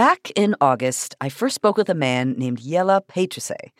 [0.00, 3.70] Back in August, I first spoke with a man named Jelle Peterse.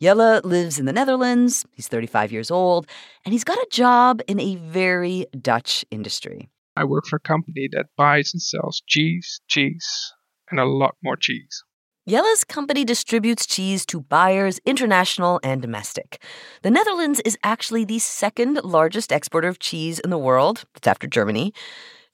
[0.00, 2.88] Jelle lives in the Netherlands, he's 35 years old,
[3.24, 6.48] and he's got a job in a very Dutch industry.
[6.74, 10.12] I work for a company that buys and sells cheese, cheese,
[10.50, 11.62] and a lot more cheese.
[12.08, 16.20] Jelle's company distributes cheese to buyers, international and domestic.
[16.62, 20.64] The Netherlands is actually the second largest exporter of cheese in the world.
[20.74, 21.52] It's after Germany.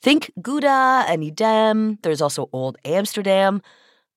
[0.05, 1.99] Think Gouda and Edam.
[2.03, 3.63] There's also Old Amsterdam.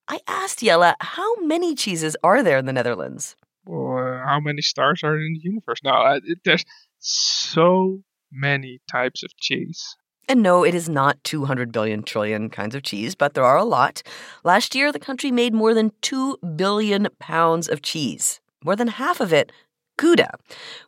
[0.09, 3.37] I asked Jelle, how many cheeses are there in the Netherlands?
[3.65, 5.79] Or how many stars are in the universe?
[5.85, 6.65] Now, it, there's
[6.99, 8.01] so
[8.33, 9.95] many types of cheese.
[10.27, 13.63] And no, it is not 200 billion trillion kinds of cheese, but there are a
[13.63, 14.03] lot.
[14.43, 18.41] Last year, the country made more than 2 billion pounds of cheese.
[18.61, 19.53] More than half of it
[19.97, 20.37] Gouda,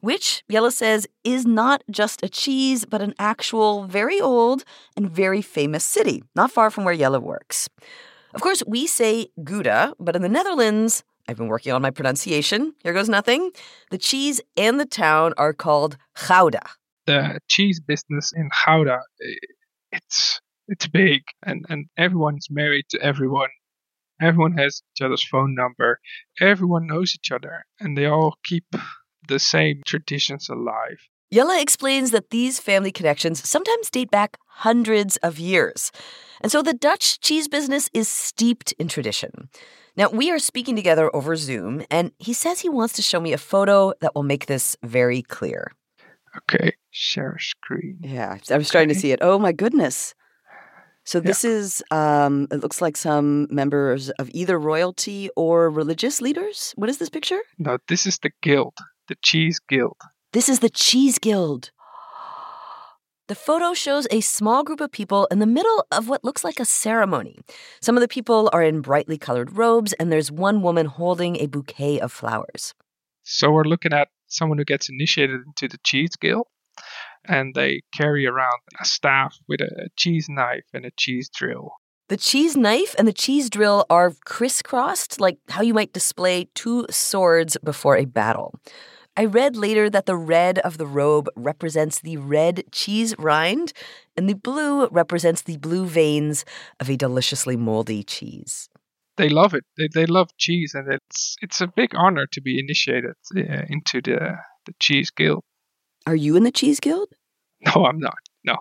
[0.01, 4.63] which Jelle says is not just a cheese, but an actual very old
[4.95, 7.67] and very famous city, not far from where Jelle works.
[8.33, 12.73] Of course, we say Gouda, but in the Netherlands, I've been working on my pronunciation.
[12.83, 13.51] Here goes nothing.
[13.91, 16.61] The cheese and the town are called Gouda.
[17.05, 19.35] The cheese business in Gouda, eh,
[19.91, 23.49] it's it's big, and and everyone's married to everyone.
[24.21, 25.99] Everyone has each other's phone number.
[26.39, 28.65] Everyone knows each other, and they all keep
[29.29, 30.99] the same traditions alive.
[31.31, 35.91] Jelle explains that these family connections sometimes date back hundreds of years.
[36.41, 39.49] And so the Dutch cheese business is steeped in tradition.
[39.95, 43.33] Now, we are speaking together over Zoom, and he says he wants to show me
[43.33, 45.71] a photo that will make this very clear.
[46.37, 47.99] Okay, share screen.
[48.01, 49.19] Yeah, I'm starting to see it.
[49.21, 50.15] Oh my goodness.
[51.03, 51.51] So this yeah.
[51.51, 56.71] is um it looks like some members of either royalty or religious leaders.
[56.75, 57.39] What is this picture?
[57.57, 58.77] No, this is the guild
[59.09, 59.97] the Cheese Guild.
[60.33, 61.71] This is the Cheese Guild.
[63.27, 66.59] The photo shows a small group of people in the middle of what looks like
[66.59, 67.39] a ceremony.
[67.81, 71.47] Some of the people are in brightly colored robes, and there's one woman holding a
[71.47, 72.75] bouquet of flowers.
[73.23, 76.45] So we're looking at someone who gets initiated into the Cheese Guild,
[77.27, 81.73] and they carry around a staff with a cheese knife and a cheese drill.
[82.09, 86.85] The cheese knife and the cheese drill are crisscrossed, like how you might display two
[86.89, 88.53] swords before a battle.
[89.19, 93.73] I read later that the red of the robe represents the red cheese rind,
[94.15, 96.45] and the blue represents the blue veins
[96.79, 98.69] of a deliciously moldy cheese.
[99.17, 99.65] They love it.
[99.77, 104.01] They, they love cheese, and it's it's a big honor to be initiated uh, into
[104.01, 105.43] the the cheese guild.
[106.07, 107.09] Are you in the cheese guild?
[107.75, 108.19] No, I'm not.
[108.45, 108.55] No.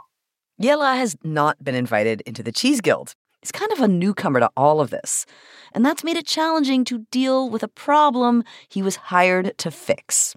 [0.61, 3.15] Jelle has not been invited into the cheese guild.
[3.43, 5.25] He's kind of a newcomer to all of this,
[5.73, 10.35] and that's made it challenging to deal with a problem he was hired to fix.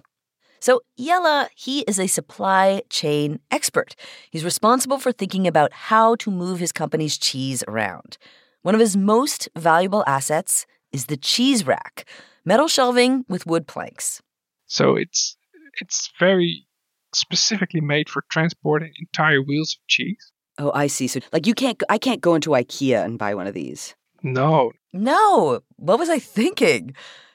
[0.62, 3.96] So, Jelle, he is a supply chain expert.
[4.30, 8.16] He's responsible for thinking about how to move his company's cheese around.
[8.62, 12.04] One of his most valuable assets is the cheese rack,
[12.44, 14.22] metal shelving with wood planks.
[14.66, 15.36] So it's
[15.80, 16.64] it's very
[17.12, 20.30] specifically made for transporting entire wheels of cheese.
[20.58, 21.08] Oh, I see.
[21.08, 23.96] So like you can't I can't go into IKEA and buy one of these.
[24.22, 24.70] No.
[24.92, 25.62] No.
[25.74, 26.94] What was I thinking?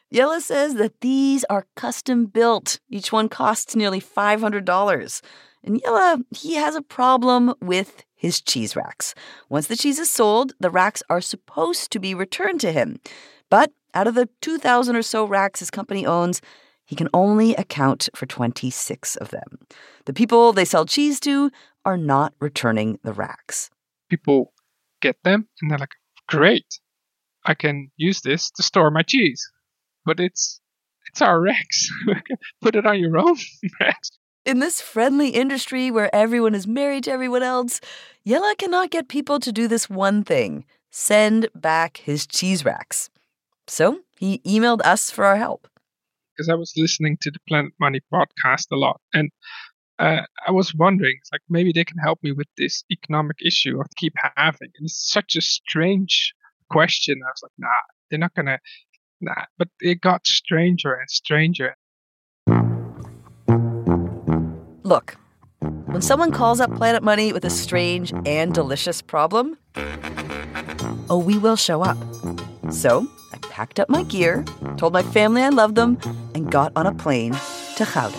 [0.10, 2.80] Jelle says that these are custom built.
[2.90, 5.22] Each one costs nearly $500.
[5.64, 9.14] And Jelle, he has a problem with his cheese racks.
[9.50, 13.00] Once the cheese is sold, the racks are supposed to be returned to him.
[13.50, 16.42] But out of the 2,000 or so racks his company owns,
[16.86, 19.60] he can only account for 26 of them.
[20.06, 21.52] The people they sell cheese to
[21.84, 23.70] are not returning the racks.
[24.10, 24.54] People
[25.02, 25.96] get them and they're like,
[26.30, 26.80] great,
[27.46, 29.46] I can use this to store my cheese
[30.08, 30.60] but it's
[31.12, 31.90] it's our Rex.
[32.62, 33.38] Put it on your own
[33.80, 34.12] Rex.
[34.46, 37.82] In this friendly industry where everyone is married to everyone else,
[38.26, 43.10] Jelle cannot get people to do this one thing send back his cheese racks.
[43.68, 45.68] So he emailed us for our help.
[46.36, 49.30] Because I was listening to the Planet Money podcast a lot, and
[50.00, 53.86] uh, I was wondering, like maybe they can help me with this economic issue I
[53.96, 54.70] keep having.
[54.78, 56.34] And it's such a strange
[56.70, 57.20] question.
[57.26, 57.68] I was like, nah,
[58.10, 58.60] they're not gonna
[59.20, 61.76] Nah, but it got stranger and stranger.
[64.84, 65.18] Look,
[65.60, 69.58] when someone calls up Planet Money with a strange and delicious problem,
[71.10, 71.98] oh, we will show up.
[72.72, 74.46] So I packed up my gear,
[74.78, 75.98] told my family I loved them,
[76.36, 77.34] and got on a plane
[77.78, 78.18] to Gouda.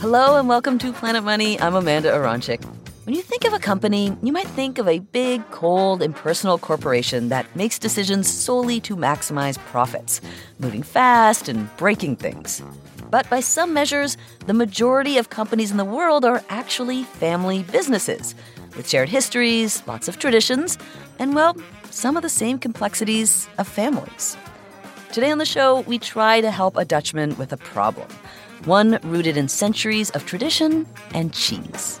[0.00, 1.60] Hello and welcome to Planet Money.
[1.60, 2.75] I'm Amanda Aronczyk.
[3.06, 7.28] When you think of a company, you might think of a big, cold, impersonal corporation
[7.28, 10.20] that makes decisions solely to maximize profits,
[10.58, 12.64] moving fast and breaking things.
[13.08, 14.16] But by some measures,
[14.48, 18.34] the majority of companies in the world are actually family businesses
[18.76, 20.76] with shared histories, lots of traditions,
[21.20, 21.56] and well,
[21.92, 24.36] some of the same complexities of families.
[25.12, 28.08] Today on the show, we try to help a Dutchman with a problem,
[28.64, 32.00] one rooted in centuries of tradition and cheese.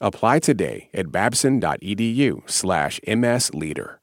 [0.00, 3.96] Apply today at babson.edu slash msleader.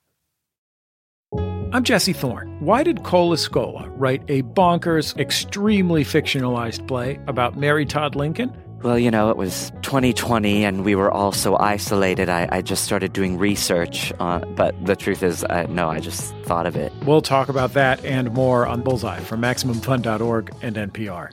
[1.72, 2.56] I'm Jesse Thorne.
[2.60, 8.56] Why did Cole Escola write a bonkers, extremely fictionalized play about Mary Todd Lincoln?
[8.84, 12.30] Well, you know, it was 2020 and we were all so isolated.
[12.30, 14.13] I, I just started doing research.
[14.19, 16.92] Uh, but the truth is, uh, no, I just thought of it.
[17.06, 21.31] We'll talk about that and more on Bullseye from MaximumFun.org and NPR.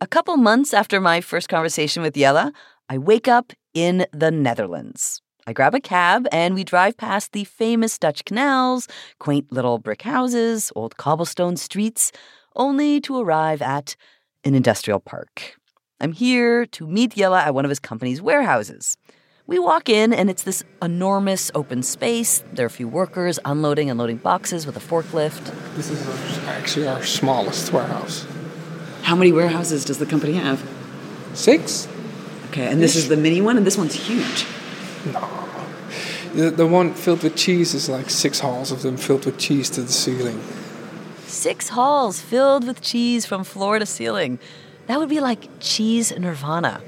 [0.00, 2.52] A couple months after my first conversation with Jelle,
[2.94, 5.20] I wake up in the Netherlands.
[5.48, 8.86] I grab a cab and we drive past the famous Dutch canals,
[9.18, 12.12] quaint little brick houses, old cobblestone streets,
[12.54, 13.96] only to arrive at
[14.44, 15.56] an industrial park.
[15.98, 18.96] I'm here to meet Jelle at one of his company's warehouses.
[19.48, 22.44] We walk in, and it's this enormous open space.
[22.52, 25.52] There are a few workers unloading and loading boxes with a forklift.
[25.74, 28.24] This is actually our smallest warehouse.
[29.02, 30.62] How many warehouses does the company have?
[31.32, 31.88] Six?
[32.54, 34.46] Okay, and this is the mini one, and this one's huge.
[35.12, 35.28] No.
[36.34, 39.68] The, the one filled with cheese is like six halls of them filled with cheese
[39.70, 40.40] to the ceiling.
[41.26, 44.38] Six halls filled with cheese from floor to ceiling.
[44.86, 46.80] That would be like cheese nirvana.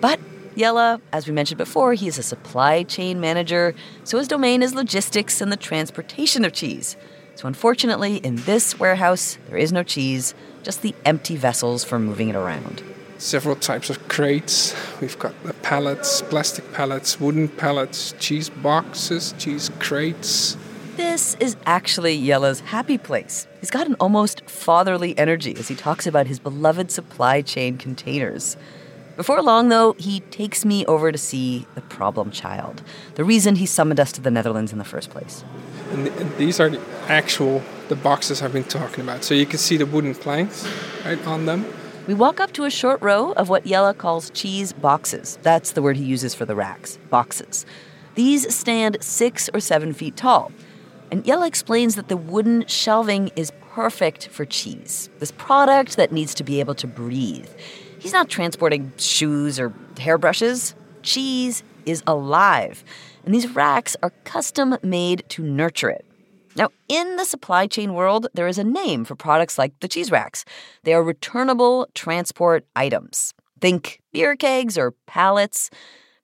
[0.00, 0.18] But
[0.56, 4.74] Jelle, as we mentioned before, he is a supply chain manager, so his domain is
[4.74, 6.96] logistics and the transportation of cheese.
[7.36, 10.34] So unfortunately, in this warehouse, there is no cheese,
[10.64, 12.82] just the empty vessels for moving it around.
[13.18, 14.74] Several types of crates.
[15.00, 20.56] We've got the pallets, plastic pallets, wooden pallets, cheese boxes, cheese crates.
[20.96, 23.46] This is actually Jelle's happy place.
[23.60, 28.56] He's got an almost fatherly energy as he talks about his beloved supply chain containers.
[29.16, 32.82] Before long, though, he takes me over to see the problem child,
[33.14, 35.44] the reason he summoned us to the Netherlands in the first place.
[35.92, 36.06] And
[36.36, 39.24] these are the actual the boxes I've been talking about.
[39.24, 40.66] So you can see the wooden planks
[41.04, 41.64] right on them.
[42.06, 45.38] We walk up to a short row of what Jelle calls cheese boxes.
[45.40, 47.64] That's the word he uses for the racks, boxes.
[48.14, 50.52] These stand six or seven feet tall.
[51.10, 56.34] And Jelle explains that the wooden shelving is perfect for cheese, this product that needs
[56.34, 57.48] to be able to breathe.
[57.98, 60.74] He's not transporting shoes or hairbrushes.
[61.00, 62.84] Cheese is alive,
[63.24, 66.04] and these racks are custom made to nurture it.
[66.56, 70.10] Now, in the supply chain world, there is a name for products like the cheese
[70.10, 70.44] racks.
[70.84, 73.34] They are returnable transport items.
[73.60, 75.70] Think beer kegs or pallets.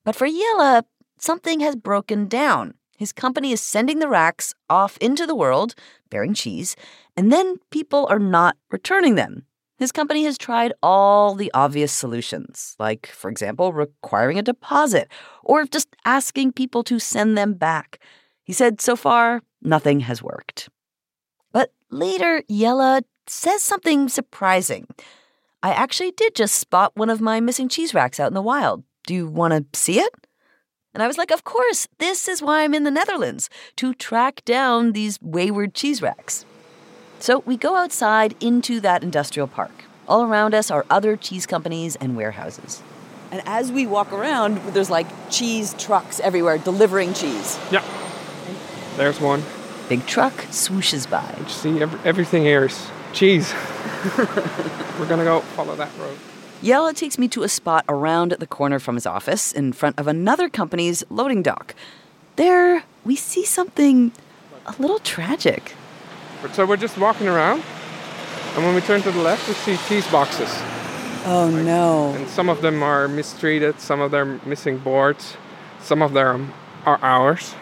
[0.05, 0.83] But for Jelle,
[1.19, 2.75] something has broken down.
[2.97, 5.75] His company is sending the racks off into the world,
[6.11, 6.77] bearing cheese,
[7.17, 9.47] and then people are not returning them.
[9.79, 15.09] His company has tried all the obvious solutions, like, for example, requiring a deposit
[15.43, 17.99] or just asking people to send them back.
[18.45, 20.69] He said so far, nothing has worked.
[21.53, 24.87] But later, Jelle says something surprising.
[25.63, 28.83] I actually did just spot one of my missing cheese racks out in the wild.
[29.07, 30.13] Do you want to see it?
[30.95, 34.45] And I was like, Of course, this is why I'm in the Netherlands, to track
[34.45, 36.45] down these wayward cheese racks.
[37.19, 39.85] So we go outside into that industrial park.
[40.09, 42.83] All around us are other cheese companies and warehouses.
[43.31, 47.59] And as we walk around, there's like cheese trucks everywhere delivering cheese.
[47.71, 47.85] Yeah.
[48.97, 49.43] There's one.
[49.89, 51.35] Big truck swooshes by.
[51.49, 53.53] See, every, everything here is cheese.
[54.17, 56.17] We're gonna go follow that road.
[56.63, 60.07] Jelle takes me to a spot around the corner from his office in front of
[60.07, 61.75] another company's loading dock.
[62.37, 64.13] There, we see something
[64.67, 65.75] a little tragic.
[66.53, 67.63] So we're just walking around,
[68.55, 70.51] And when we turn to the left, we see cheese boxes.
[71.25, 72.13] Oh no.
[72.15, 75.37] And some of them are mistreated, some of them missing boards,
[75.81, 76.53] some of them
[76.87, 77.55] are ours.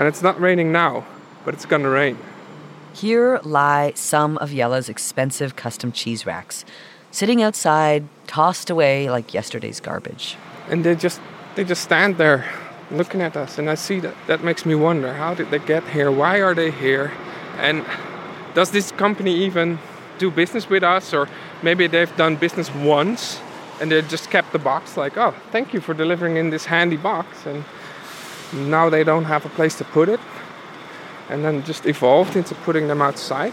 [0.00, 1.04] And it's not raining now,
[1.44, 2.16] but it's gonna rain.
[2.94, 6.64] Here lie some of Jelle's expensive custom cheese racks,
[7.10, 10.38] sitting outside, tossed away like yesterday's garbage.
[10.70, 11.20] And they just
[11.54, 12.46] they just stand there
[12.90, 15.86] looking at us and I see that that makes me wonder how did they get
[15.88, 16.10] here?
[16.10, 17.12] Why are they here?
[17.58, 17.84] And
[18.54, 19.78] does this company even
[20.16, 21.28] do business with us or
[21.62, 23.38] maybe they've done business once
[23.82, 26.96] and they just kept the box like, "Oh, thank you for delivering in this handy
[26.96, 27.64] box." And
[28.52, 30.20] now they don't have a place to put it.
[31.28, 33.52] And then just evolved into putting them outside.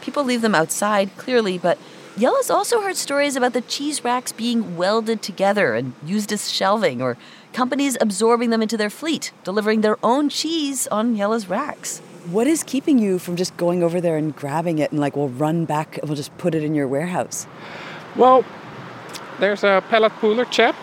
[0.00, 1.78] People leave them outside, clearly, but
[2.18, 7.00] Jelle's also heard stories about the cheese racks being welded together and used as shelving,
[7.00, 7.16] or
[7.52, 12.00] companies absorbing them into their fleet, delivering their own cheese on Jelle's racks.
[12.30, 15.28] What is keeping you from just going over there and grabbing it and like we'll
[15.28, 17.46] run back and we'll just put it in your warehouse?
[18.14, 18.44] Well,
[19.40, 20.76] there's a pallet pooler CHEP.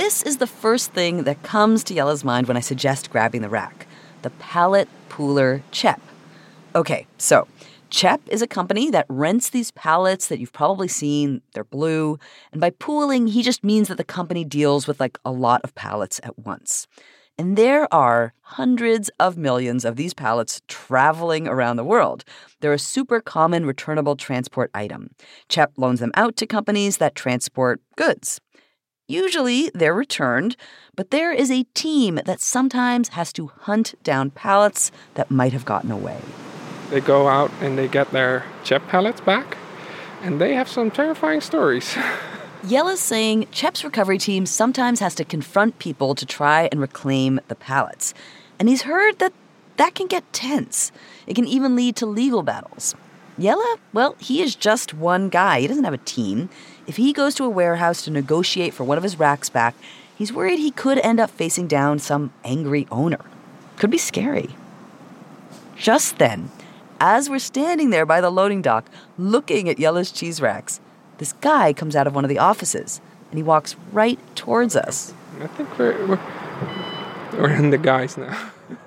[0.00, 3.50] This is the first thing that comes to Jelle's mind when I suggest grabbing the
[3.50, 3.86] rack
[4.22, 6.00] the pallet pooler CHEP.
[6.74, 7.46] Okay, so
[7.90, 11.42] CHEP is a company that rents these pallets that you've probably seen.
[11.52, 12.18] They're blue.
[12.50, 15.74] And by pooling, he just means that the company deals with like a lot of
[15.74, 16.86] pallets at once.
[17.36, 22.24] And there are hundreds of millions of these pallets traveling around the world.
[22.60, 25.10] They're a super common returnable transport item.
[25.48, 28.40] CHEP loans them out to companies that transport goods.
[29.10, 30.56] Usually they're returned,
[30.94, 35.64] but there is a team that sometimes has to hunt down pallets that might have
[35.64, 36.20] gotten away.
[36.90, 39.56] They go out and they get their CHEP pallets back,
[40.22, 41.98] and they have some terrifying stories.
[42.68, 47.56] Jelle's saying CHEP's recovery team sometimes has to confront people to try and reclaim the
[47.56, 48.14] pallets.
[48.60, 49.32] And he's heard that
[49.76, 50.92] that can get tense.
[51.26, 52.94] It can even lead to legal battles.
[53.40, 55.60] Jelle, well, he is just one guy.
[55.60, 56.50] He doesn't have a team.
[56.90, 59.76] If he goes to a warehouse to negotiate for one of his racks back,
[60.18, 63.20] he's worried he could end up facing down some angry owner.
[63.76, 64.56] Could be scary.
[65.76, 66.50] Just then,
[66.98, 70.80] as we're standing there by the loading dock looking at Jelle's cheese racks,
[71.18, 75.14] this guy comes out of one of the offices and he walks right towards us.
[75.40, 76.20] I think we're, we're,
[77.38, 78.32] we're in the guys now.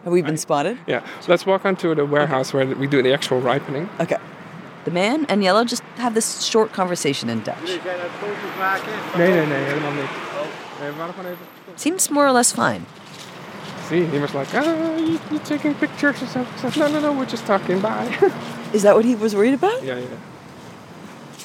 [0.03, 0.77] Have we been spotted?
[0.87, 3.89] Yeah, so let's walk onto the warehouse where we do the actual ripening.
[4.01, 4.17] Okay.
[4.85, 7.79] The man and Jelle just have this short conversation in Dutch.
[11.75, 12.85] Seems more or less fine.
[13.87, 16.79] See, he was like, ah, you, you taking pictures or something?
[16.79, 18.31] No, no, no, we're just talking, bye.
[18.73, 19.83] Is that what he was worried about?
[19.83, 20.07] yeah, yeah.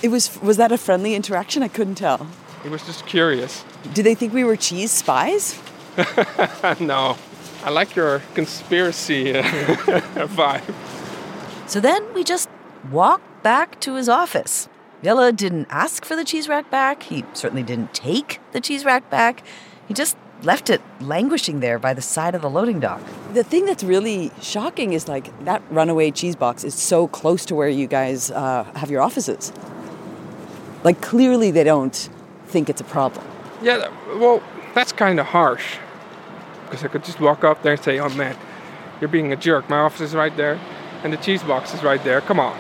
[0.01, 1.63] It was was that a friendly interaction?
[1.65, 2.29] I couldn't tell.
[2.63, 3.65] He was just curious.
[3.95, 5.61] Did they think we were cheese spies?
[6.81, 7.17] no,
[7.65, 9.43] I like your conspiracy uh,
[10.39, 10.75] vibe.
[11.67, 12.49] So then we just
[12.93, 14.69] walk back to his office.
[15.03, 17.05] Jelle didn't ask for the cheese rack back.
[17.05, 19.43] He certainly didn't take the cheese rack back.
[19.87, 23.01] He just left it languishing there by the side of the loading dock.
[23.33, 27.55] The thing that's really shocking is like that runaway cheese box is so close to
[27.55, 29.53] where you guys uh, have your offices.
[30.85, 32.09] Like clearly they don't
[32.47, 33.25] think it's a problem.
[33.63, 34.43] Yeah, well,
[34.75, 35.77] that's kind of harsh.
[36.65, 38.37] Because I could just walk up there and say, oh man,
[39.01, 39.69] you're being a jerk.
[39.69, 40.61] My office is right there,
[41.03, 42.21] and the cheese box is right there.
[42.21, 42.59] Come on.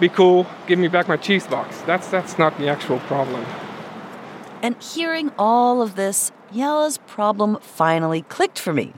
[0.00, 0.46] Be cool.
[0.66, 1.78] Give me back my cheese box.
[1.82, 3.44] That's, that's not the actual problem.
[4.62, 8.94] And hearing all of this, Jelle's problem finally clicked for me.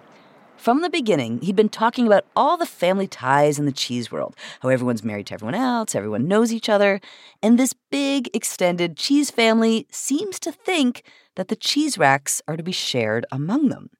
[0.56, 4.36] From the beginning, he'd been talking about all the family ties in the cheese world,
[4.60, 7.00] how everyone's married to everyone else, everyone knows each other,
[7.42, 11.02] and this big extended cheese family seems to think
[11.34, 13.90] that the cheese racks are to be shared among them.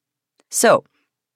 [0.51, 0.85] So,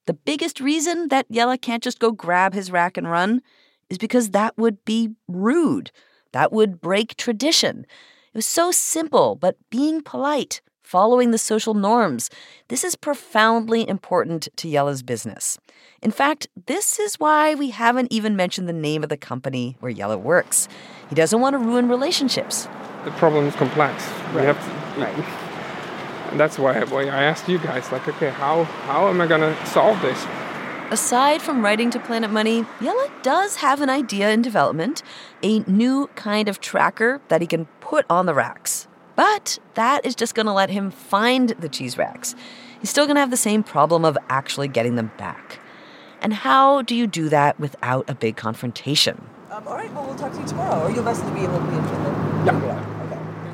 [0.05, 3.41] the biggest reason that Jelle can't just go grab his rack and run
[3.89, 5.91] is because that would be rude.
[6.31, 7.85] That would break tradition.
[8.33, 12.29] It was so simple, but being polite, following the social norms,
[12.67, 15.57] this is profoundly important to Jelle's business.
[16.01, 19.91] In fact, this is why we haven't even mentioned the name of the company where
[19.91, 20.67] Jelle works.
[21.09, 22.67] He doesn't want to ruin relationships.
[23.03, 24.07] The problem is complex.
[24.33, 25.43] We Right, have to,
[26.31, 29.41] And that's why, why I asked you guys, like, okay, how, how am I going
[29.41, 30.25] to solve this?
[30.89, 35.03] Aside from writing to Planet Money, Jelle does have an idea in development
[35.43, 38.87] a new kind of tracker that he can put on the racks.
[39.17, 42.35] But that is just going to let him find the cheese racks.
[42.79, 45.59] He's still going to have the same problem of actually getting them back.
[46.21, 49.27] And how do you do that without a big confrontation?
[49.51, 51.69] Um, all right, well, we'll talk to you tomorrow, or you'll message me and we'll
[51.69, 52.63] be in Finland.
[52.63, 52.96] Yeah.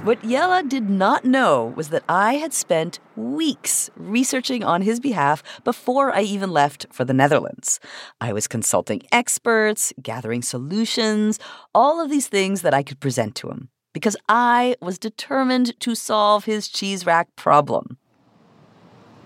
[0.03, 0.07] Okay.
[0.07, 5.41] What Jelle did not know was that I had spent weeks researching on his behalf
[5.63, 7.79] before I even left for the Netherlands.
[8.19, 11.39] I was consulting experts, gathering solutions,
[11.73, 15.95] all of these things that I could present to him, because I was determined to
[15.95, 17.97] solve his cheese rack problem.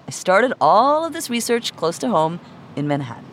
[0.08, 2.40] I started all of this research close to home
[2.76, 3.26] in Manhattan.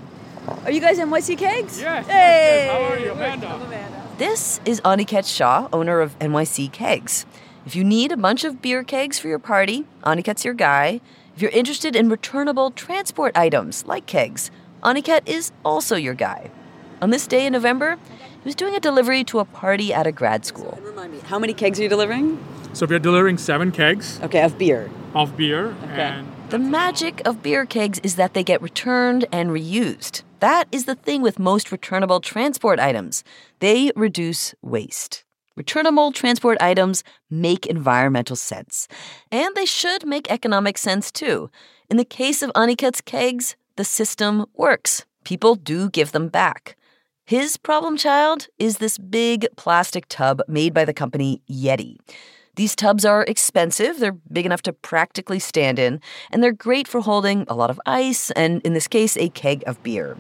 [0.65, 1.79] Are you guys NYC Kegs?
[1.79, 2.07] Yes.
[2.07, 2.69] Hey!
[2.73, 4.04] How are you, Amanda?
[4.19, 7.27] This is Aniket Shah, owner of NYC Kegs.
[7.67, 11.01] If you need a bunch of beer kegs for your party, Aniket's your guy.
[11.35, 14.51] If you're interested in returnable transport items like kegs,
[14.83, 16.51] Aniket is also your guy.
[17.03, 17.97] On this day in November,
[18.43, 20.79] he was doing a delivery to a party at a grad school.
[20.83, 22.39] Remind me, how many kegs are you delivering?
[22.73, 24.91] So we're delivering seven kegs Okay, of beer.
[25.15, 30.23] of beer, and The magic of beer kegs is that they get returned and reused.
[30.41, 33.25] That is the thing with most returnable transport items.
[33.61, 35.25] They reduce waste.
[35.57, 38.89] Returnable transport items make environmental sense.
[39.33, 41.51] And they should make economic sense too.
[41.89, 45.07] In the case of Aniket's kegs, the system works.
[45.25, 46.77] People do give them back.
[47.25, 51.97] His problem child is this big plastic tub made by the company Yeti.
[52.57, 57.01] These tubs are expensive, they're big enough to practically stand in, and they're great for
[57.01, 60.17] holding a lot of ice and, in this case, a keg of beer.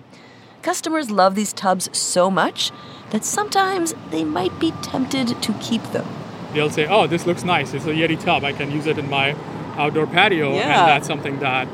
[0.62, 2.73] Customers love these tubs so much
[3.11, 6.07] that sometimes they might be tempted to keep them.
[6.55, 7.75] they'll say, "Oh, this looks nice.
[7.75, 8.45] It's a Yeti tub.
[8.45, 9.35] I can use it in my
[9.76, 10.61] outdoor patio, Yeah.
[10.61, 11.67] and that's something that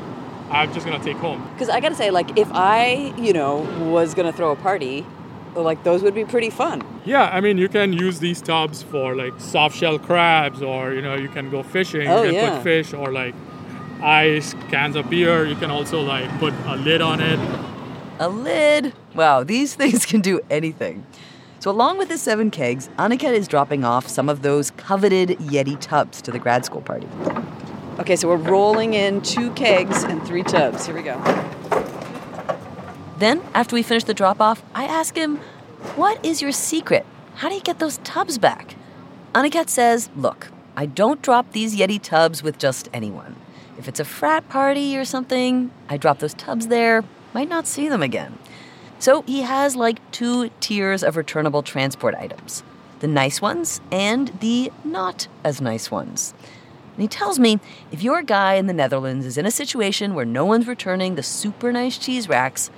[0.49, 4.15] I'm just gonna take home." Because I gotta say, like, if I, you know, was
[4.15, 5.05] gonna throw a party,
[5.55, 6.81] like, those would be pretty fun.
[7.05, 11.01] Yeah, I mean, you can use these tubs for like soft shell crabs, or you
[11.01, 12.07] know, you can go fishing.
[12.07, 12.55] Oh, you can yeah.
[12.55, 13.35] put fish or like
[14.01, 15.45] ice, cans of beer.
[15.45, 17.39] You can also like put a lid on it.
[18.19, 18.93] A lid.
[19.15, 21.05] Wow, these things can do anything.
[21.59, 25.79] So, along with his seven kegs, Aniket is dropping off some of those coveted Yeti
[25.79, 27.07] tubs to the grad school party.
[27.99, 30.87] Okay, so we're rolling in two kegs and three tubs.
[30.87, 31.21] Here we go.
[33.21, 35.37] Then, after we finish the drop off, I ask him,
[35.95, 37.05] What is your secret?
[37.35, 38.73] How do you get those tubs back?
[39.35, 43.35] Aniket says, Look, I don't drop these Yeti tubs with just anyone.
[43.77, 47.87] If it's a frat party or something, I drop those tubs there, might not see
[47.87, 48.39] them again.
[48.97, 52.63] So he has like two tiers of returnable transport items
[53.01, 56.33] the nice ones and the not as nice ones.
[56.95, 57.59] And he tells me
[57.91, 61.23] if your guy in the Netherlands is in a situation where no one's returning the
[61.23, 62.71] super nice cheese racks,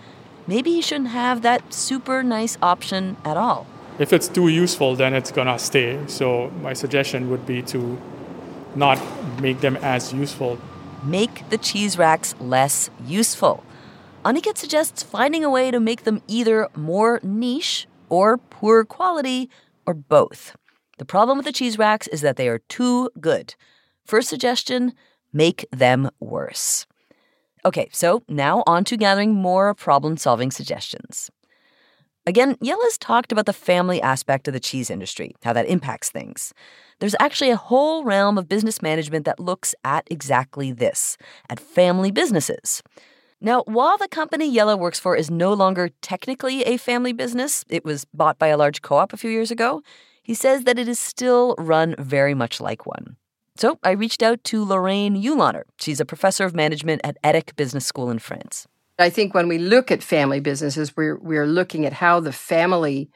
[0.48, 3.68] maybe he shouldn't have that super nice option at all.
[4.00, 6.00] If it's too useful, then it's gonna stay.
[6.08, 8.00] So my suggestion would be to
[8.76, 9.00] not
[9.40, 10.58] make them as useful.
[11.04, 13.64] Make the cheese racks less useful.
[14.26, 19.50] Aniket suggests finding a way to make them either more niche or poor quality
[19.86, 20.56] or both.
[20.98, 23.56] The problem with the cheese racks is that they are too good.
[24.06, 24.94] First suggestion
[25.34, 26.86] make them worse.
[27.66, 31.32] Okay, so now on to gathering more problem solving suggestions.
[32.26, 36.54] Again, Jelle's talked about the family aspect of the cheese industry, how that impacts things.
[37.00, 41.18] There's actually a whole realm of business management that looks at exactly this
[41.50, 42.82] at family businesses.
[43.42, 47.84] Now, while the company Jelle works for is no longer technically a family business, it
[47.84, 49.82] was bought by a large co op a few years ago,
[50.22, 53.18] he says that it is still run very much like one.
[53.56, 55.64] So I reached out to Lorraine Uhlaner.
[55.80, 58.68] She's a professor of management at EDHEC Business School in France.
[59.00, 63.10] I think when we look at family businesses, we're we're looking at how the family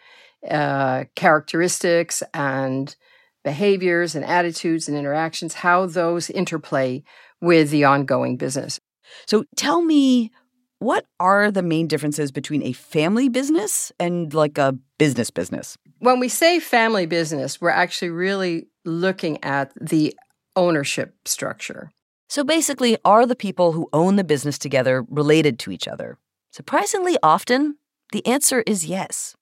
[0.50, 2.96] uh, characteristics and
[3.44, 7.04] behaviors and attitudes and interactions, how those interplay
[7.42, 8.80] with the ongoing business.
[9.26, 10.32] So tell me,
[10.80, 15.78] what are the main differences between a family business and like a business business?
[16.00, 20.16] When we say family business, we're actually really looking at the
[20.58, 21.92] ownership structure.
[22.28, 26.18] So basically, are the people who own the business together related to each other?
[26.52, 27.78] Surprisingly often,
[28.12, 29.36] the answer is yes.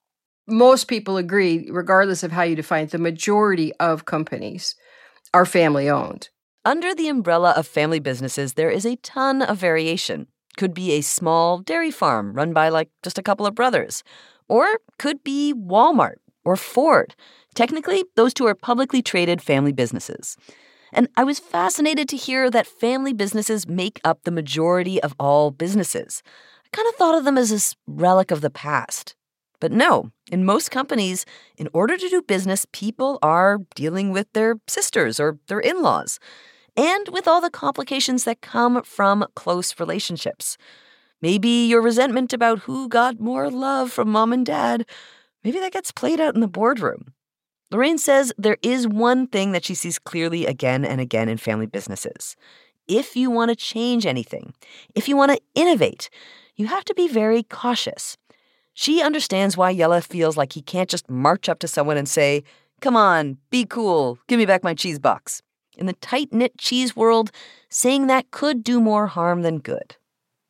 [0.48, 4.76] Most people agree, regardless of how you define it, the majority of companies
[5.34, 6.30] are family owned.
[6.64, 10.28] Under the umbrella of family businesses, there is a ton of variation.
[10.58, 14.04] Could be a small dairy farm run by like just a couple of brothers,
[14.48, 17.16] or could be Walmart or Ford.
[17.56, 20.38] Technically, those two are publicly traded family businesses.
[20.96, 25.52] And I was fascinated to hear that family businesses make up the majority of all
[25.52, 26.24] businesses.
[26.66, 29.14] I kind of thought of them as this relic of the past.
[29.60, 31.26] But no, in most companies,
[31.58, 36.18] in order to do business, people are dealing with their sisters or their in laws,
[36.78, 40.58] and with all the complications that come from close relationships.
[41.22, 44.86] Maybe your resentment about who got more love from mom and dad,
[45.44, 47.15] maybe that gets played out in the boardroom.
[47.76, 51.66] Lorraine says there is one thing that she sees clearly again and again in family
[51.66, 52.38] businesses.
[52.88, 54.54] If you want to change anything,
[54.96, 56.10] if you want to innovate,
[56.56, 58.16] you have to be very cautious.
[58.74, 62.46] She understands why Jelle feels like he can't just march up to someone and say,
[62.80, 65.42] Come on, be cool, give me back my cheese box.
[65.78, 67.30] In the tight knit cheese world,
[67.68, 69.98] saying that could do more harm than good.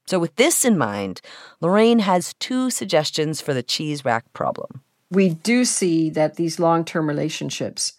[0.05, 1.21] So, with this in mind,
[1.59, 4.83] Lorraine has two suggestions for the cheese rack problem.
[5.15, 7.93] We do see that these long term relationships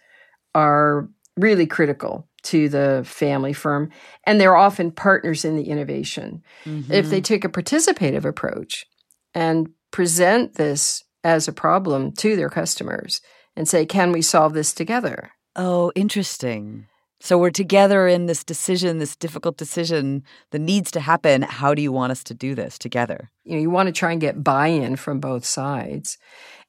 [0.55, 3.90] are really critical to the family firm,
[4.24, 6.42] and they're often partners in the innovation.
[6.64, 6.92] Mm-hmm.
[6.92, 8.87] If they take a participative approach
[9.35, 13.20] and present this as a problem to their customers
[13.57, 15.33] and say, Can we solve this together?
[15.57, 16.87] Oh, interesting.
[17.20, 21.42] So we're together in this decision, this difficult decision that needs to happen.
[21.42, 23.31] How do you want us to do this together?
[23.44, 26.18] You know, you want to try and get buy-in from both sides.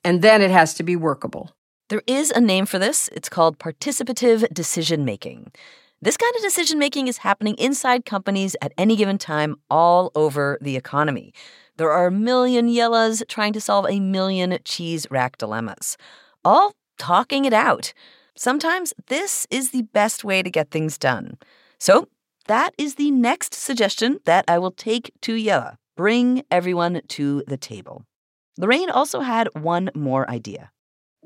[0.08, 1.52] And then it has to be workable.
[1.90, 3.10] There is a name for this.
[3.12, 5.52] It's called participative decision making.
[6.02, 10.60] This kind of decision making is happening inside companies at any given time all over
[10.62, 11.34] the economy.
[11.76, 15.98] There are a million Jelles trying to solve a million cheese rack dilemmas,
[16.46, 17.94] all talking it out.
[18.34, 21.38] Sometimes this is the best way to get things done.
[21.80, 22.08] So,
[22.46, 25.76] that is the next suggestion that I will take to Jelle.
[25.98, 28.06] Bring everyone to the table.
[28.58, 30.72] Lorraine also had one more idea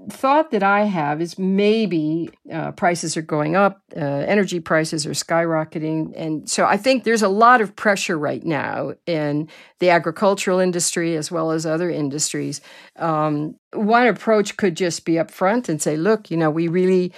[0.09, 5.11] thought that I have is maybe uh, prices are going up, uh, energy prices are
[5.11, 6.13] skyrocketing.
[6.15, 11.15] And so I think there's a lot of pressure right now in the agricultural industry
[11.15, 12.61] as well as other industries.
[12.95, 17.13] Um, one approach could just be upfront and say, look, you know, we really.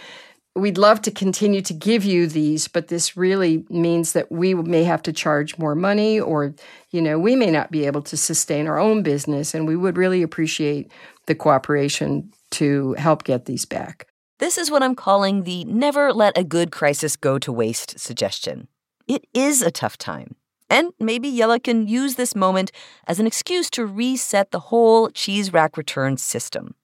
[0.56, 4.84] We'd love to continue to give you these, but this really means that we may
[4.84, 6.54] have to charge more money or,
[6.92, 9.56] you know, we may not be able to sustain our own business.
[9.56, 10.92] And we would really appreciate
[11.26, 14.08] the cooperation to help get these back.
[14.38, 18.68] This is what I'm calling the never let a good crisis go to waste suggestion.
[19.08, 20.36] It is a tough time.
[20.70, 22.72] And maybe Jelle can use this moment
[23.08, 26.76] as an excuse to reset the whole cheese rack return system.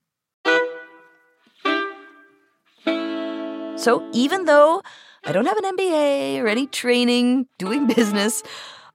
[3.80, 4.82] So even though
[5.24, 8.42] I don't have an MBA or any training doing business,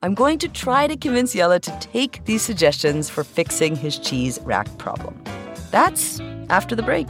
[0.03, 4.39] I'm going to try to convince Jelle to take these suggestions for fixing his cheese
[4.43, 5.19] rack problem.
[5.71, 6.19] That's
[6.49, 7.07] after the break.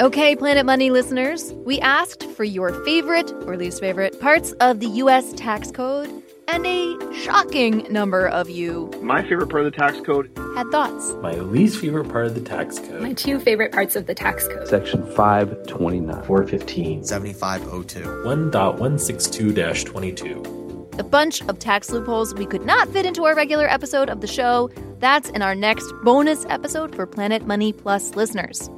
[0.00, 4.86] Okay, Planet Money listeners, we asked for your favorite or least favorite parts of the
[4.86, 8.90] US tax code and a shocking number of you.
[9.02, 11.12] My favorite part of the tax code had thoughts.
[11.22, 13.02] My least favorite part of the tax code.
[13.02, 14.68] My two favorite parts of the tax code.
[14.68, 20.88] Section 529, 415, 7502, 1.162 22.
[20.96, 24.28] A bunch of tax loopholes we could not fit into our regular episode of the
[24.28, 24.70] show.
[25.00, 28.70] That's in our next bonus episode for Planet Money Plus listeners.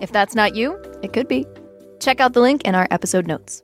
[0.00, 1.44] If that's not you, it could be.
[1.98, 3.63] Check out the link in our episode notes.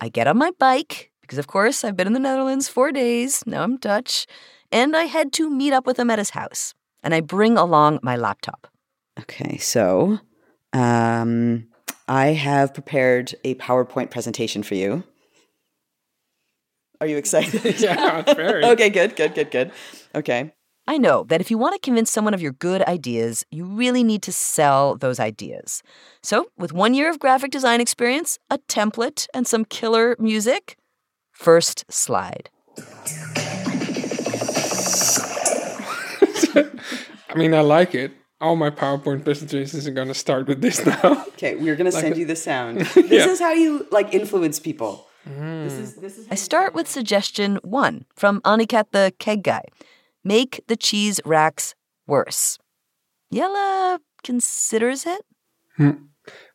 [0.00, 3.42] I get on my bike, because of course I've been in the Netherlands four days,
[3.46, 4.26] now I'm Dutch,
[4.70, 6.74] and I head to meet up with him at his house.
[7.02, 8.66] And I bring along my laptop.
[9.18, 10.18] Okay, so
[10.72, 11.68] um,
[12.08, 15.04] I have prepared a PowerPoint presentation for you.
[17.00, 17.80] Are you excited?
[17.80, 18.64] yeah, very.
[18.72, 19.72] okay, good, good, good, good.
[20.14, 20.52] Okay.
[20.88, 24.04] I know that if you want to convince someone of your good ideas, you really
[24.04, 25.82] need to sell those ideas.
[26.22, 30.76] So, with one year of graphic design experience, a template, and some killer music,
[31.32, 32.50] first slide.
[37.28, 38.12] I mean, I like it.
[38.40, 41.24] All my PowerPoint presentations are going to start with this now.
[41.30, 42.80] Okay, we're going to send you the sound.
[42.94, 43.28] This yeah.
[43.28, 45.06] is how you like influence people.
[45.24, 45.80] This mm.
[45.80, 49.64] is, this is I start with suggestion one from Aniket the keg guy
[50.26, 51.74] make the cheese racks
[52.06, 52.58] worse.
[53.32, 55.22] Jelle considers it.
[55.76, 55.90] Hmm.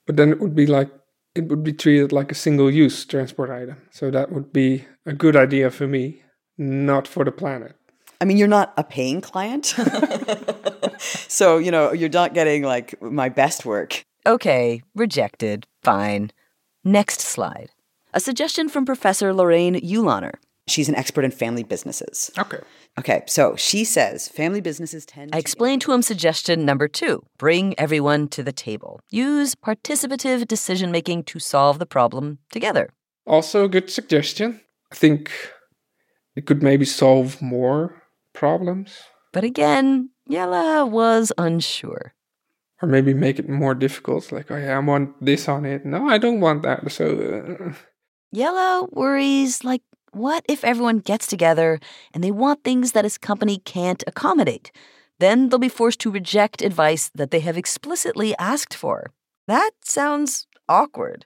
[0.05, 0.89] But then it would be like
[1.33, 3.77] it would be treated like a single use transport item.
[3.91, 6.21] So that would be a good idea for me,
[6.57, 7.75] not for the planet.
[8.19, 9.65] I mean, you're not a paying client.
[10.99, 14.03] so, you know, you're not getting like my best work.
[14.27, 15.65] Okay, rejected.
[15.81, 16.31] Fine.
[16.83, 17.71] Next slide.
[18.13, 20.33] A suggestion from Professor Lorraine Uhlaner.
[20.67, 22.31] She's an expert in family businesses.
[22.37, 22.59] Okay.
[22.99, 27.77] Okay, so she says family businesses tend I explained to him suggestion number two bring
[27.79, 28.99] everyone to the table.
[29.09, 32.89] Use participative decision making to solve the problem together.
[33.25, 34.61] Also, a good suggestion.
[34.91, 35.31] I think
[36.35, 38.99] it could maybe solve more problems.
[39.31, 42.13] But again, Jelle was unsure.
[42.81, 44.31] Or maybe make it more difficult.
[44.31, 45.85] Like, oh yeah, I want this on it.
[45.85, 46.91] No, I don't want that.
[46.91, 47.71] So.
[47.71, 47.73] Uh...
[48.33, 51.79] Jelle worries like what if everyone gets together
[52.13, 54.71] and they want things that his company can't accommodate?
[55.19, 59.11] Then they'll be forced to reject advice that they have explicitly asked for.
[59.47, 61.25] That sounds awkward.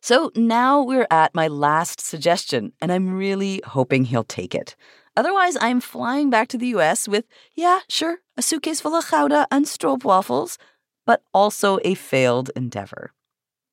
[0.00, 4.74] So now we're at my last suggestion, and I'm really hoping he'll take it.
[5.16, 9.46] Otherwise, I'm flying back to the US with, yeah, sure, a suitcase full of Gouda
[9.50, 10.56] and stroopwafels,
[11.04, 13.12] but also a failed endeavor.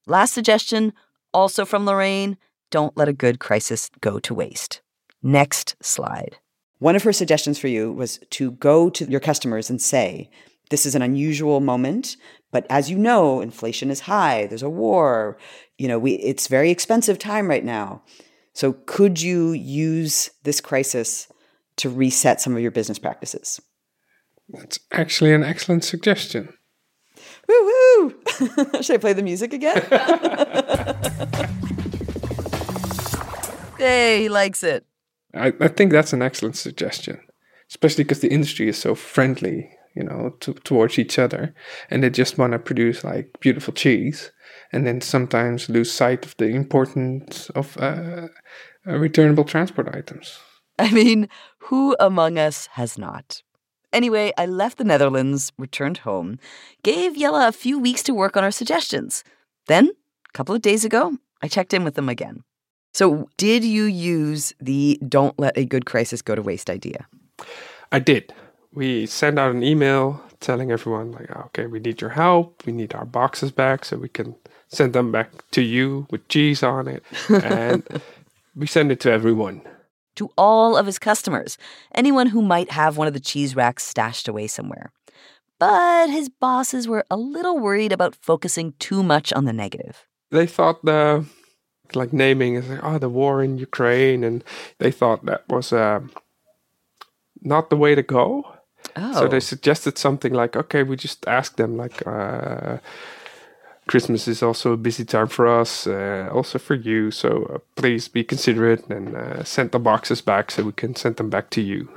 [0.06, 0.94] Last suggestion,
[1.34, 2.38] also from Lorraine
[2.70, 4.82] don't let a good crisis go to waste.
[5.22, 6.38] Next slide.
[6.80, 10.30] One of her suggestions for you was to go to your customers and say,
[10.70, 12.16] this is an unusual moment,
[12.52, 15.38] but as you know, inflation is high, there's a war,
[15.78, 18.02] you know, we it's very expensive time right now.
[18.54, 21.28] So could you use this crisis
[21.78, 23.60] to reset some of your business practices?
[24.50, 26.54] That's actually an excellent suggestion.
[27.48, 28.16] Woo woo!
[28.82, 29.86] Should I play the music again?
[33.80, 34.86] Hey, he likes it.
[35.34, 37.20] I, I think that's an excellent suggestion,
[37.70, 41.54] especially because the industry is so friendly, you know, to, towards each other,
[41.90, 44.32] and they just want to produce like beautiful cheese,
[44.74, 48.28] and then sometimes lose sight of the importance of uh,
[48.88, 50.40] uh, returnable transport items.
[50.78, 53.44] I mean, who among us has not?
[53.92, 56.38] Anyway, I left the Netherlands, returned home,
[56.84, 59.24] gave Jelle a few weeks to work on our suggestions.
[59.68, 62.44] Then, a couple of days ago, I checked in with them again.
[62.94, 67.08] So, did you use the don't let a good crisis go to waste idea?
[67.92, 68.34] I did.
[68.74, 72.66] We sent out an email telling everyone, like, oh, okay, we need your help.
[72.66, 74.36] We need our boxes back so we can
[74.68, 77.04] send them back to you with cheese on it.
[77.30, 77.84] And
[78.56, 79.62] we send it to everyone.
[80.16, 81.58] To all of his customers,
[81.96, 84.92] anyone who might have one of the cheese racks stashed away somewhere.
[85.60, 90.06] But his bosses were a little worried about focusing too much on the negative.
[90.32, 91.26] They thought the
[91.96, 94.44] like naming is like, oh, the war in Ukraine, and
[94.78, 96.02] they thought that was uh,
[97.42, 98.56] not the way to go.
[98.96, 99.14] Oh.
[99.14, 99.40] So they oh.
[99.40, 102.78] suggested something like, okay, we just ask them like, uh,
[103.88, 107.10] Christmas is also a busy time for us, uh, also for you.
[107.12, 111.16] So uh, please be considerate and uh, send the boxes back so we can send
[111.16, 111.90] them back to you.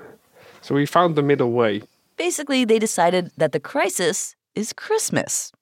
[0.63, 1.83] So we found the middle way.
[2.17, 5.53] Basically, they decided that the crisis is Christmas.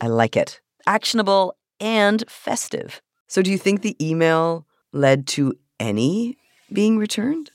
[0.00, 0.60] I like it.
[0.86, 3.00] Actionable and festive.
[3.28, 6.38] So, do you think the email led to any
[6.72, 7.50] being returned?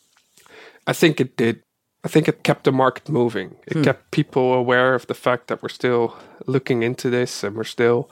[0.87, 1.63] I think it did.
[2.03, 3.55] I think it kept the market moving.
[3.65, 3.83] It hmm.
[3.83, 8.09] kept people aware of the fact that we're still looking into this and we're still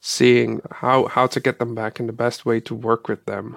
[0.00, 3.56] seeing how, how to get them back and the best way to work with them.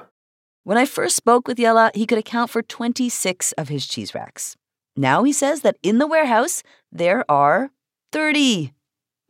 [0.63, 4.55] When I first spoke with Jelle, he could account for 26 of his cheese racks.
[4.95, 7.71] Now he says that in the warehouse, there are
[8.11, 8.73] 30.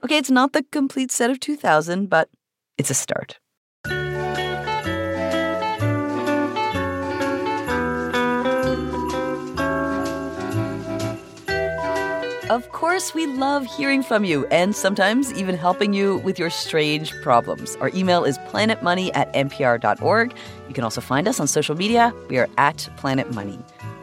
[0.03, 2.29] Okay, it's not the complete set of 2,000, but
[2.77, 3.39] it's a start.
[12.51, 17.13] Of course, we love hearing from you and sometimes even helping you with your strange
[17.21, 17.77] problems.
[17.77, 20.35] Our email is planetmoney at npr.org.
[20.67, 22.13] You can also find us on social media.
[22.27, 23.57] We are at Planet Money.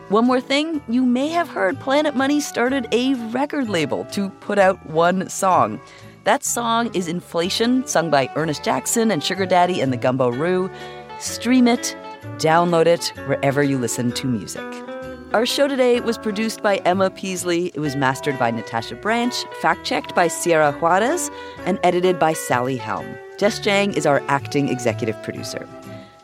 [0.08, 4.58] One more thing, you may have heard Planet Money started a record label to put
[4.58, 5.78] out one song.
[6.24, 10.70] That song is Inflation, sung by Ernest Jackson and Sugar Daddy and the Gumbo Roo.
[11.18, 11.94] Stream it,
[12.38, 14.87] download it wherever you listen to music.
[15.34, 17.66] Our show today was produced by Emma Peasley.
[17.74, 21.30] It was mastered by Natasha Branch, fact checked by Sierra Juarez,
[21.66, 23.06] and edited by Sally Helm.
[23.36, 25.68] Jess Jiang is our acting executive producer.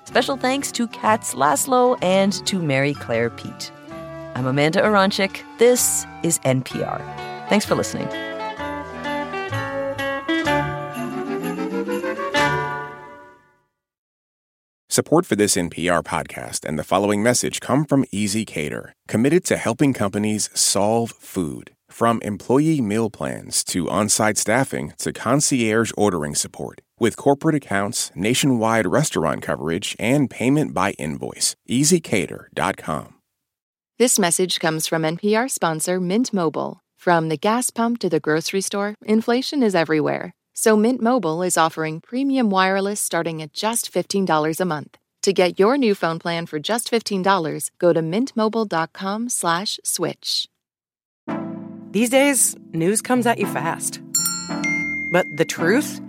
[0.05, 3.71] Special thanks to Katz Laszlo and to Mary Claire Pete.
[4.37, 5.43] I'm Amanda Aronczyk.
[5.59, 6.99] This is NPR.
[7.51, 8.09] Thanks for listening.
[14.95, 19.93] Support for this NPR podcast and the following message come from ezCater, committed to helping
[19.93, 21.73] companies solve food.
[21.91, 26.81] From employee meal plans to on site staffing to concierge ordering support.
[27.01, 31.57] With corporate accounts, nationwide restaurant coverage, and payment by invoice.
[31.69, 33.15] ezCater.com.
[33.99, 36.85] This message comes from NPR sponsor Mint Mobile.
[36.97, 40.35] From the gas pump to the grocery store, inflation is everywhere.
[40.55, 44.97] So Mint Mobile is offering premium wireless starting at just $15 a month.
[45.23, 50.49] To get your new phone plan for just $15, go to mintmobile.com slash switch.
[51.93, 54.01] These days, news comes at you fast.
[55.13, 56.01] But the truth?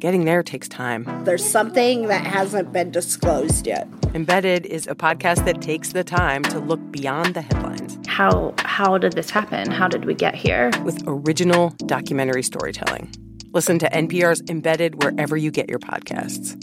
[0.00, 1.06] Getting there takes time.
[1.24, 3.88] There's something that hasn't been disclosed yet.
[4.14, 7.98] Embedded is a podcast that takes the time to look beyond the headlines.
[8.06, 9.70] How how did this happen?
[9.70, 10.70] How did we get here?
[10.84, 13.12] With original documentary storytelling.
[13.52, 16.62] Listen to NPR's Embedded wherever you get your podcasts.